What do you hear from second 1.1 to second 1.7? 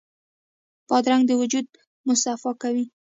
د وجود